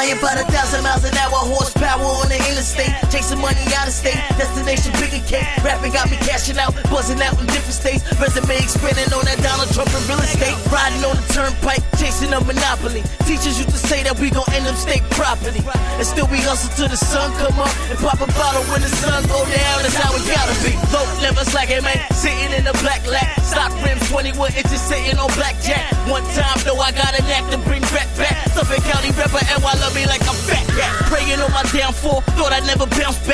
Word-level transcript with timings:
Flying 0.00 0.16
by 0.22 0.34
the 0.34 0.50
thousand 0.50 0.82
miles 0.82 1.04
an 1.04 1.12
hour, 1.12 1.44
horsepower 1.44 2.00
on 2.00 2.32
the 2.32 2.36
interstate. 2.48 2.88
Chasing 3.12 3.36
money 3.36 3.60
out 3.76 3.86
of 3.86 3.92
state, 3.92 4.16
destination 4.40 4.96
bigger 4.96 5.20
cake. 5.28 5.44
Rapping 5.60 5.92
got 5.92 6.08
me 6.08 6.16
cashing 6.40 6.58
out, 6.58 6.72
buzzing 6.88 7.20
out 7.20 7.36
in 7.36 7.44
different 7.52 7.76
states. 7.76 8.00
Resume 8.16 8.56
expanding 8.56 9.12
on 9.12 9.24
that 9.28 9.36
Donald 9.44 9.68
Trump 9.76 9.92
in 9.92 10.00
real 10.08 10.20
estate. 10.24 10.56
Riding 10.72 11.04
on 11.04 11.12
the 11.12 11.26
turnpike, 11.36 11.84
chasing 12.00 12.32
a 12.32 12.40
monopoly. 12.40 13.04
Teachers 13.28 13.60
used 13.60 13.68
to 13.68 13.76
say 13.76 14.02
that 14.02 14.16
we 14.16 14.32
gon' 14.32 14.48
end 14.56 14.64
up 14.64 14.76
state 14.76 15.04
property. 15.12 15.60
And 16.00 16.06
still 16.06 16.26
we 16.32 16.40
hustle 16.40 16.72
till 16.72 16.88
the 16.88 16.96
sun 16.96 17.28
come 17.36 17.60
up 17.60 17.72
and 17.92 17.98
pop 18.00 18.24
a 18.24 18.28
bottle 18.32 18.64
when 18.72 18.80
the 18.80 18.88
sun 18.88 19.20
go 19.28 19.44
down. 19.44 19.84
That's 19.84 20.00
how 20.00 20.16
it 20.16 20.24
gotta 20.24 20.56
be. 20.64 20.72
Low, 20.88 21.04
never 21.20 21.44
slacking, 21.44 21.84
man. 21.84 22.00
Sitting 22.16 22.56
in 22.56 22.64
the 22.64 22.72
black 22.80 23.04
lap. 23.04 23.28
Stock 23.44 23.72
rims, 23.84 24.00
21 24.08 24.56
inches 24.56 24.80
sitting 24.80 25.20
on 25.20 25.28
blackjack. 25.36 25.92
One 26.08 26.24
time, 26.32 26.56
though, 26.64 26.80
I 26.80 26.90
got 26.96 27.12
an 27.20 27.28
act 27.28 27.52
to 27.52 27.58
bring 27.68 27.84
back 27.92 28.08
back. 28.16 28.48
Suffolk 28.56 28.80
County 28.88 29.12
rapper, 29.12 29.44
and 29.44 29.60
I 29.60 29.74
love 29.76 29.92
me 29.92 30.08
like 30.08 30.24
a 30.24 30.34
fat 30.48 30.64
cat. 30.72 30.92
Praying 31.12 31.40
on 31.44 31.52
my 31.52 31.68
downfall, 31.68 32.24
thought 32.40 32.56
I'd 32.56 32.64
never 32.64 32.88
bounce 32.88 33.20
back. 33.28 33.29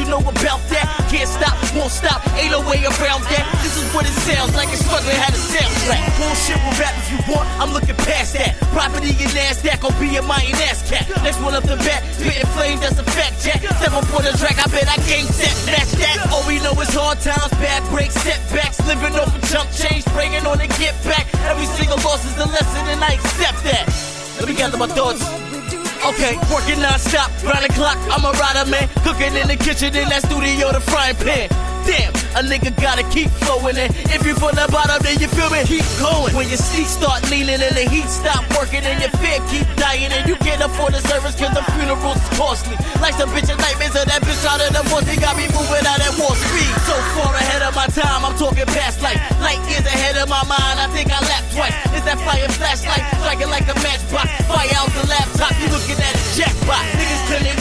You 0.00 0.08
know 0.08 0.24
about 0.24 0.60
that? 0.72 0.88
Can't 1.12 1.28
stop, 1.28 1.52
won't 1.76 1.92
stop, 1.92 2.24
ain't 2.40 2.56
no 2.56 2.64
way 2.64 2.80
around 2.80 3.20
that. 3.28 3.44
This 3.60 3.76
is 3.76 3.84
what 3.92 4.08
it 4.08 4.16
sounds 4.24 4.56
like, 4.56 4.72
it's 4.72 4.80
struggling, 4.80 5.16
had 5.20 5.36
a 5.36 5.40
soundtrack. 5.40 6.00
Bullshit 6.16 6.56
will 6.64 6.76
rap 6.80 6.94
if 7.04 7.06
you 7.12 7.20
want, 7.28 7.44
I'm 7.60 7.70
looking 7.76 7.96
past 8.08 8.32
that. 8.34 8.56
Property 8.72 9.12
and 9.20 9.32
NASDAQ 9.36 9.84
gon' 9.84 9.92
be 10.00 10.16
a 10.16 10.22
mighty 10.24 10.56
ass 10.64 10.80
cat. 10.88 11.04
Next 11.20 11.36
one 11.44 11.52
up 11.52 11.64
the 11.68 11.76
bat, 11.84 12.00
spitting 12.16 12.48
flames, 12.56 12.80
that's 12.80 12.96
a 12.96 13.04
fact 13.04 13.36
check. 13.44 13.60
Step 13.60 13.92
up 13.92 14.08
on 14.16 14.24
the 14.24 14.32
track, 14.40 14.56
I 14.56 14.66
bet 14.72 14.88
I 14.88 14.96
game 15.04 15.28
set, 15.28 15.52
match 15.68 15.92
that. 16.00 16.32
All 16.32 16.46
we 16.48 16.56
know 16.64 16.72
is 16.80 16.92
hard 16.96 17.20
times, 17.20 17.52
bad 17.60 17.84
breaks, 17.92 18.16
setbacks. 18.24 18.80
Living 18.88 19.12
off 19.20 19.28
a 19.36 19.40
chump 19.52 19.68
change, 19.76 20.04
praying 20.16 20.46
on 20.48 20.56
the 20.56 20.68
get 20.80 20.96
back. 21.04 21.28
Every 21.44 21.68
single 21.76 22.00
loss 22.00 22.24
is 22.24 22.36
a 22.40 22.48
lesson, 22.48 22.88
and 22.88 23.04
I 23.04 23.20
accept 23.20 23.60
that. 23.68 23.84
Let 24.40 24.48
me 24.48 24.54
gather 24.56 24.78
my 24.78 24.88
thoughts. 24.88 25.49
Okay, 26.00 26.32
working 26.48 26.80
non-stop, 26.80 27.28
round 27.44 27.60
the 27.60 27.72
clock, 27.76 27.98
I'm 28.08 28.24
a 28.24 28.32
rider, 28.40 28.64
man. 28.70 28.88
Cooking 29.04 29.36
in 29.36 29.48
the 29.48 29.56
kitchen, 29.56 29.94
in 29.94 30.08
that 30.08 30.24
studio, 30.24 30.72
the 30.72 30.80
frying 30.80 31.14
pan. 31.16 31.52
Damn, 31.84 32.12
a 32.36 32.40
nigga 32.44 32.72
gotta 32.76 33.04
keep 33.08 33.28
flowing 33.44 33.76
and 33.76 33.88
if 34.12 34.24
you 34.24 34.36
from 34.36 34.52
the 34.52 34.68
bottom, 34.68 35.00
then 35.00 35.16
you 35.20 35.28
feel 35.28 35.48
me, 35.48 35.64
keep 35.64 35.84
going. 35.96 36.36
When 36.36 36.48
your 36.48 36.60
seat 36.60 36.88
start 36.88 37.24
leaning 37.32 37.56
and 37.56 37.72
the 37.72 37.88
heat 37.88 38.08
stop 38.08 38.44
working 38.52 38.84
and 38.84 39.00
your 39.00 39.12
fear 39.16 39.40
keep 39.48 39.64
dying 39.80 40.12
and 40.12 40.28
you 40.28 40.36
can't 40.44 40.60
afford 40.60 40.92
the 40.92 41.00
service 41.08 41.36
cause 41.36 41.52
the 41.56 41.64
funeral's 41.72 42.20
costly. 42.36 42.76
Like 43.00 43.16
some 43.16 43.32
bitch 43.32 43.48
nightmares 43.48 43.96
of 43.96 44.04
that 44.08 44.20
bitch 44.24 44.44
out 44.44 44.60
of 44.60 44.72
the 44.76 44.84
force, 44.92 45.08
he 45.08 45.16
got 45.20 45.36
me 45.36 45.48
moving 45.56 45.84
out 45.88 46.00
at 46.00 46.12
war 46.20 46.36
speed. 46.36 46.72
So 46.84 46.96
far 47.16 47.32
ahead 47.32 47.64
of 47.64 47.72
my 47.76 47.88
time, 47.88 48.28
I'm 48.28 48.36
talking 48.36 48.68
past 48.72 49.00
life. 49.00 49.20
Light 49.40 49.60
years 49.68 49.84
ahead 49.88 50.16
of 50.20 50.28
my 50.28 50.44
mind, 50.44 50.76
I 50.80 50.88
think 50.92 51.08
I 51.08 51.20
laughed 51.24 51.49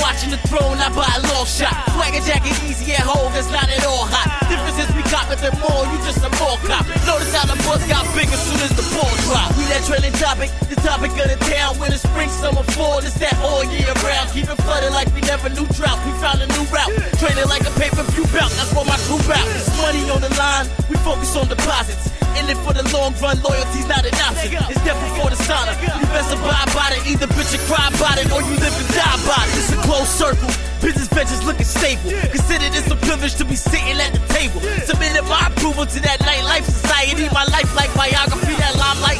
watching 0.10 0.34
the 0.34 0.42
throne, 0.50 0.82
I 0.82 0.90
buy 0.90 1.06
a 1.06 1.22
long 1.30 1.46
shot. 1.46 1.70
Swagger 1.94 2.26
jacket 2.26 2.58
easy 2.66 2.98
at 2.98 3.06
home, 3.06 3.30
that's 3.30 3.54
not 3.54 3.70
at 3.70 3.86
all 3.86 4.10
hot. 4.10 4.26
Difference 4.50 4.82
is 4.82 4.90
we 4.98 5.06
got 5.14 5.30
with 5.30 5.38
them 5.38 5.54
more, 5.62 5.86
you 5.86 6.02
just 6.02 6.26
a 6.26 6.32
more 6.42 6.58
cop. 6.66 6.82
Notice 7.06 7.30
how 7.30 7.46
the 7.46 7.54
buzz 7.62 7.86
got 7.86 8.10
big 8.18 8.26
as 8.34 8.42
soon 8.42 8.58
as 8.66 8.74
the 8.74 8.82
ball 8.98 9.14
drop. 9.30 9.54
We 9.54 9.70
that 9.70 9.86
trailing 9.86 10.16
topic, 10.18 10.50
the 10.66 10.82
topic 10.82 11.14
of 11.14 11.30
the 11.30 11.38
town. 11.46 11.78
Winter, 11.78 12.02
spring, 12.02 12.34
summer, 12.42 12.66
fall, 12.74 12.98
it's 13.06 13.14
that 13.22 13.38
all 13.46 13.62
year 13.70 13.94
round. 14.02 14.34
Keep 14.34 14.50
it 14.50 14.58
flooded 14.66 14.90
like 14.98 15.14
we 15.14 15.22
never 15.30 15.46
knew 15.54 15.70
drought. 15.78 16.02
We 16.02 16.12
found 16.18 16.42
a 16.42 16.50
new 16.58 16.66
route, 16.74 16.90
training 17.22 17.46
like 17.46 17.70
a 17.70 17.74
pay-per-view 17.78 18.26
bout. 18.34 18.50
That's 18.58 18.74
what 18.74 18.90
my 18.90 18.98
crew. 19.06 19.22
It's 19.30 19.70
money 19.78 20.10
on 20.10 20.26
the 20.26 20.34
line, 20.42 20.66
we 20.90 20.98
focus 21.06 21.38
on 21.38 21.46
deposits. 21.54 22.10
In 22.38 22.50
it 22.50 22.58
for 22.66 22.74
the 22.74 22.86
long 22.96 23.14
run, 23.22 23.38
loyalty's 23.46 23.86
not 23.86 24.06
an 24.06 24.16
option. 24.26 24.58
It's 24.74 24.82
death 24.82 24.98
before 25.06 25.30
the 25.30 25.38
sauna. 25.46 25.78
You 25.82 26.08
best 26.10 26.34
abide 26.34 26.72
by 26.74 26.98
it, 26.98 27.06
either 27.06 27.28
bitch 27.28 27.54
or 27.54 27.62
cry 27.68 27.90
about 27.94 28.18
it, 28.18 28.32
or 28.32 28.42
you 28.42 28.56
live 28.58 28.74
and 28.74 28.90
die 28.96 29.18
by 29.28 29.44
it. 29.54 29.69
Closed 29.90 30.12
circle. 30.22 30.48
Business 30.86 31.08
ventures 31.08 31.44
looking 31.44 31.66
stable. 31.66 32.12
Consider 32.30 32.70
this 32.70 32.86
a 32.92 32.96
privilege 32.96 33.34
to 33.42 33.44
be 33.44 33.56
sitting 33.56 33.98
at 33.98 34.14
the 34.14 34.22
table. 34.30 34.62
Submitted 34.86 35.24
my 35.24 35.48
approval 35.50 35.88
to 35.88 36.00
that 36.02 36.20
nightlife 36.20 36.64
society. 36.64 37.28
My 37.34 37.44
life 37.46 37.76
like 37.76 37.90
biography, 37.96 38.54
that 38.62 38.78
limelight 38.78 39.18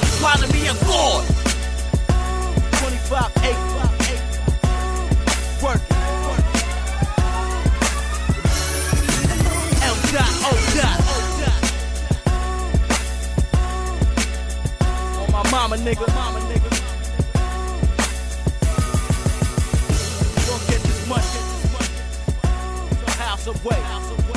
me 0.54 0.68
of 0.70 0.80
God. 0.86 1.26
25 2.86 3.34
8 3.50 3.56
Working. 5.66 5.98
M 9.82 9.98
dot 10.14 10.34
O 10.46 10.54
dot. 10.78 11.00
On 15.18 15.28
my 15.32 15.42
mama, 15.50 15.78
nigga. 15.78 16.06
Mama, 16.14 16.39
house 23.58 24.12
away. 24.12 24.29